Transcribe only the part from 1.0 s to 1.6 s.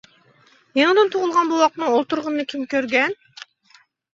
تۇغۇلغان